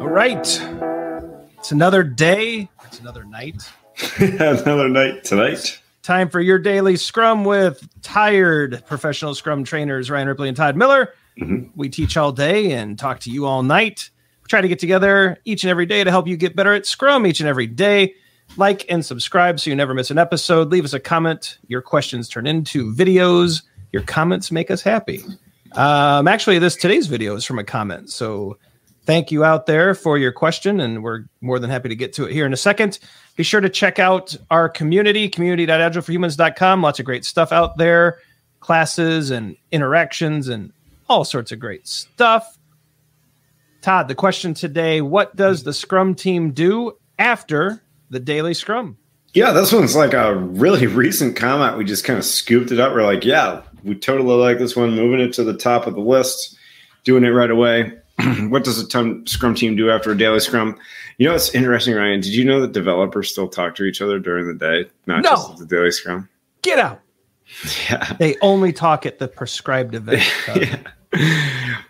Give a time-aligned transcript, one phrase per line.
[0.00, 0.60] All right.
[1.58, 2.68] It's another day.
[2.84, 3.70] It's another night.
[4.18, 5.80] another night tonight.
[6.02, 11.14] Time for your daily scrum with tired professional scrum trainers Ryan Ripley and Todd Miller.
[11.38, 11.68] Mm-hmm.
[11.76, 14.10] We teach all day and talk to you all night.
[14.42, 16.86] We try to get together each and every day to help you get better at
[16.86, 18.14] scrum each and every day.
[18.56, 20.72] Like and subscribe so you never miss an episode.
[20.72, 21.58] Leave us a comment.
[21.68, 23.62] Your questions turn into videos.
[23.92, 25.22] Your comments make us happy.
[25.72, 28.10] Um, actually, this today's video is from a comment.
[28.10, 28.58] So
[29.04, 32.24] thank you out there for your question, and we're more than happy to get to
[32.24, 32.98] it here in a second.
[33.36, 36.82] Be sure to check out our community, community.agileforhumans.com.
[36.82, 38.18] Lots of great stuff out there,
[38.60, 40.72] classes and interactions and
[41.08, 42.58] all sorts of great stuff.
[43.82, 48.98] Todd, the question today What does the Scrum team do after the daily Scrum?
[49.32, 51.78] Yeah, this one's like a really recent comment.
[51.78, 52.92] We just kind of scooped it up.
[52.92, 56.00] We're like, yeah, we totally like this one, moving it to the top of the
[56.00, 56.56] list,
[57.04, 57.98] doing it right away.
[58.48, 60.78] what does a ton Scrum team do after a daily Scrum?
[61.18, 62.20] You know, it's interesting, Ryan.
[62.20, 65.30] Did you know that developers still talk to each other during the day, not no.
[65.30, 66.28] just the daily Scrum?
[66.62, 67.00] Get out.
[67.88, 68.16] Yeah.
[68.18, 70.22] They only talk at the prescribed event.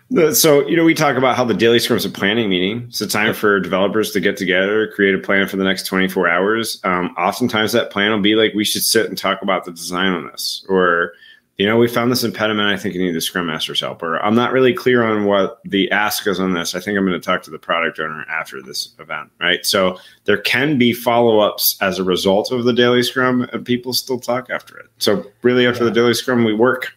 [0.09, 0.31] yeah.
[0.33, 2.85] So, you know, we talk about how the daily scrum is a planning meeting.
[2.89, 6.27] It's a time for developers to get together, create a plan for the next 24
[6.27, 6.81] hours.
[6.83, 10.11] Um, oftentimes that plan will be like, we should sit and talk about the design
[10.11, 11.13] on this, or
[11.61, 12.69] you know, we found this impediment.
[12.69, 14.01] I think you need the Scrum Master's help.
[14.01, 16.73] Or I'm not really clear on what the ask is on this.
[16.73, 19.63] I think I'm going to talk to the product owner after this event, right?
[19.63, 23.93] So there can be follow ups as a result of the daily Scrum, and people
[23.93, 24.87] still talk after it.
[24.97, 25.89] So really, after yeah.
[25.89, 26.93] the daily Scrum, we work.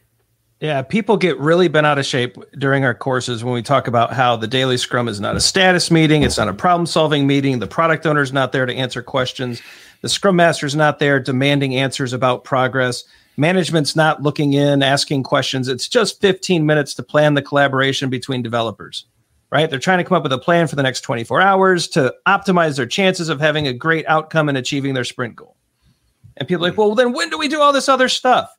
[0.61, 4.15] Yeah, people get really bent out of shape during our courses when we talk about
[4.15, 7.59] how the daily Scrum is not a status meeting, it's not a problem solving meeting.
[7.59, 9.61] The product owner is not there to answer questions.
[10.01, 13.05] The Scrum Master is not there demanding answers about progress
[13.37, 15.69] Management's not looking in, asking questions.
[15.69, 19.07] It's just 15 minutes to plan the collaboration between developers,
[19.51, 19.69] right?
[19.69, 22.77] They're trying to come up with a plan for the next 24 hours to optimize
[22.77, 25.57] their chances of having a great outcome and achieving their sprint goal.
[26.37, 28.51] And people are like, well, then when do we do all this other stuff?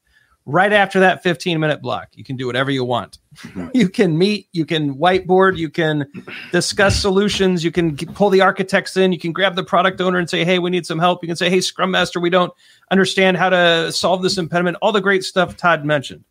[0.46, 2.10] Right after that 15 minute block.
[2.14, 3.18] You can do whatever you want.
[3.38, 3.70] Mm-hmm.
[3.76, 6.06] You can meet, you can whiteboard, you can
[6.52, 10.30] discuss solutions, you can pull the architects in, you can grab the product owner and
[10.30, 11.22] say, hey, we need some help.
[11.24, 12.54] You can say, hey, Scrum Master, we don't
[12.92, 14.78] understand how to solve this impediment.
[14.82, 16.24] All the great stuff Todd mentioned.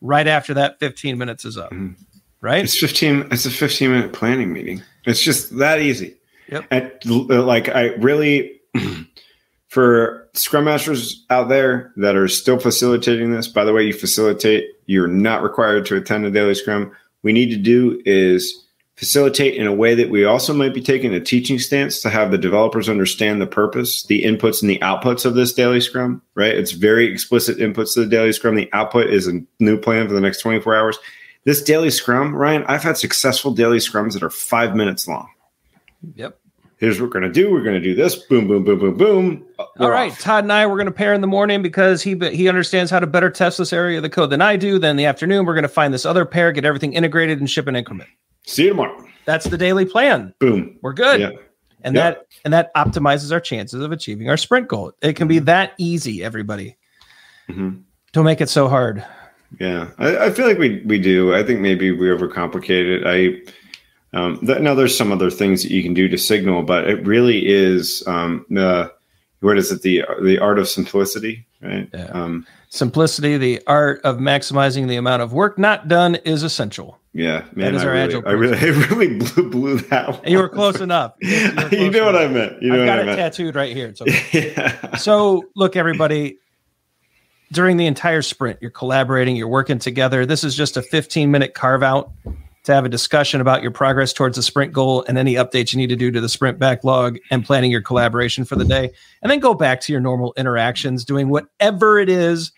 [0.00, 1.72] Right after that 15 minutes is up.
[1.72, 2.02] Mm-hmm.
[2.40, 2.62] Right?
[2.64, 4.82] It's 15, it's a 15 minute planning meeting.
[5.04, 6.16] It's just that easy.
[6.50, 6.64] Yep.
[6.70, 6.92] And
[7.28, 8.60] like I really
[9.68, 14.66] for scrum masters out there that are still facilitating this, by the way, you facilitate,
[14.86, 16.92] you're not required to attend a daily scrum.
[17.22, 18.64] We need to do is
[18.96, 22.30] facilitate in a way that we also might be taking a teaching stance to have
[22.30, 26.54] the developers understand the purpose, the inputs and the outputs of this daily scrum, right?
[26.54, 28.56] It's very explicit inputs to the daily scrum.
[28.56, 30.98] The output is a new plan for the next 24 hours.
[31.44, 35.28] This daily scrum, Ryan, I've had successful daily scrums that are five minutes long.
[36.14, 36.38] Yep
[36.78, 37.52] here's what we're going to do.
[37.52, 38.16] We're going to do this.
[38.16, 39.46] Boom, boom, boom, boom, boom.
[39.58, 40.20] We're All right, off.
[40.20, 43.00] Todd and I we're going to pair in the morning because he he understands how
[43.00, 44.78] to better test this area of the code than I do.
[44.78, 47.66] Then the afternoon we're going to find this other pair, get everything integrated, and ship
[47.66, 48.08] an increment.
[48.46, 49.04] See you tomorrow.
[49.24, 50.32] That's the daily plan.
[50.38, 50.78] Boom.
[50.80, 51.20] We're good.
[51.20, 51.30] Yeah.
[51.82, 54.92] And that and that optimizes our chances of achieving our sprint goal.
[55.00, 55.44] It can be mm-hmm.
[55.44, 56.76] that easy, everybody.
[57.48, 57.80] Mm-hmm.
[58.12, 59.04] Don't make it so hard.
[59.60, 61.34] Yeah, I, I, feel like we we do.
[61.34, 63.06] I think maybe we overcomplicate it.
[63.06, 63.50] I
[64.12, 67.06] um, th- now, there's some other things that you can do to signal, but it
[67.06, 68.92] really is um, the
[69.40, 71.88] what is it the the art of simplicity, right?
[71.92, 72.06] Yeah.
[72.06, 76.98] Um, simplicity, the art of maximizing the amount of work not done, is essential.
[77.12, 78.22] Yeah, man, that is I our really, agile.
[78.26, 80.08] I really, I really blew, blew that.
[80.08, 80.20] One.
[80.26, 81.14] You were close enough.
[81.20, 82.14] You, close you know enough.
[82.14, 82.62] what I meant.
[82.62, 83.18] You know I've got it meant.
[83.18, 83.88] tattooed right here.
[83.88, 84.52] It's okay.
[84.56, 84.96] yeah.
[84.96, 86.38] So, look, everybody.
[87.50, 90.26] During the entire sprint, you're collaborating, you're working together.
[90.26, 92.12] This is just a 15 minute carve out
[92.68, 95.78] to have a discussion about your progress towards the sprint goal and any updates you
[95.78, 98.90] need to do to the sprint backlog and planning your collaboration for the day.
[99.22, 102.52] And then go back to your normal interactions, doing whatever it is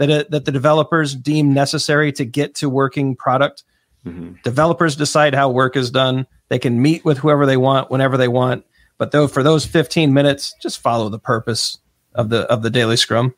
[0.00, 3.62] that, it, that the developers deem necessary to get to working product.
[4.04, 4.32] Mm-hmm.
[4.42, 6.26] Developers decide how work is done.
[6.48, 8.66] They can meet with whoever they want whenever they want.
[8.98, 11.78] But though for those 15 minutes, just follow the purpose
[12.16, 13.32] of the of the daily scrum.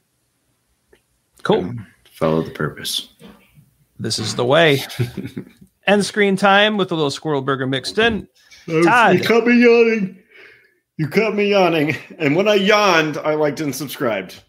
[1.43, 1.75] Cool.
[2.11, 3.11] follow the purpose.
[3.99, 4.83] This is the way.
[5.87, 8.29] end screen time with a little squirrel burger mixed in.
[8.67, 9.19] Todd.
[9.19, 10.19] You caught me yawning.
[10.97, 11.97] You caught me yawning.
[12.19, 14.43] And when I yawned, I liked and subscribed.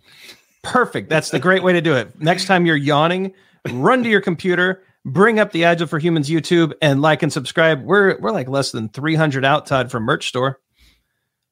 [0.63, 1.09] Perfect.
[1.09, 2.19] That's the great way to do it.
[2.19, 3.33] Next time you're yawning,
[3.71, 7.83] run to your computer, bring up the Agile for Humans YouTube, and like and subscribe.
[7.83, 10.59] We're we're like less than 300 out, Todd, from merch store.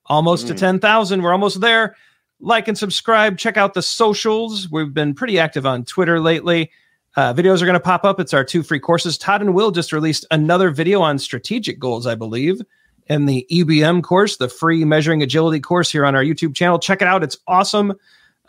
[0.07, 0.49] Almost mm.
[0.49, 1.21] to 10,000.
[1.21, 1.95] We're almost there.
[2.39, 3.37] Like and subscribe.
[3.37, 4.69] Check out the socials.
[4.69, 6.71] We've been pretty active on Twitter lately.
[7.15, 8.19] Uh, videos are going to pop up.
[8.19, 9.17] It's our two free courses.
[9.17, 12.61] Todd and Will just released another video on strategic goals, I believe,
[13.07, 16.79] and the EBM course, the free measuring agility course here on our YouTube channel.
[16.79, 17.23] Check it out.
[17.23, 17.93] It's awesome.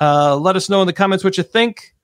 [0.00, 1.94] Uh, let us know in the comments what you think.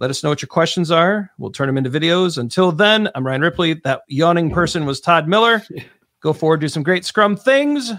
[0.00, 1.30] Let us know what your questions are.
[1.38, 2.36] We'll turn them into videos.
[2.36, 3.74] Until then, I'm Ryan Ripley.
[3.84, 5.62] That yawning person was Todd Miller.
[6.20, 7.92] Go forward, do some great Scrum things.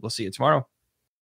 [0.00, 0.66] We'll see you tomorrow.